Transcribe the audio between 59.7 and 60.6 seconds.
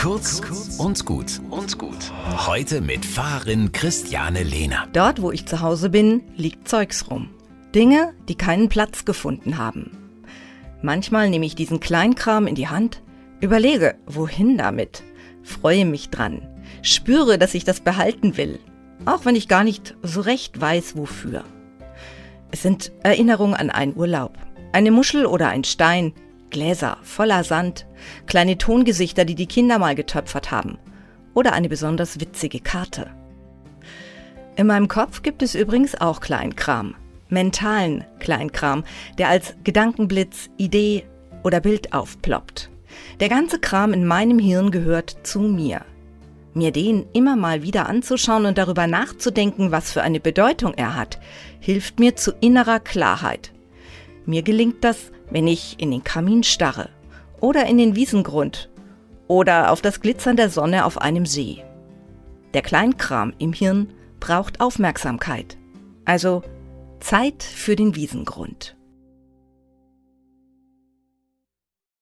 auf das Glitzern der